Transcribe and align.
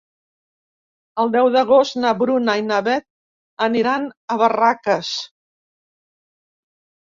El 1.23 1.29
deu 1.35 1.49
d'agost 1.55 1.99
na 2.05 2.15
Bruna 2.23 2.57
i 2.63 2.65
na 2.71 2.81
Beth 2.89 3.07
aniran 3.69 4.11
a 4.11 4.41
Barraques. 4.45 5.15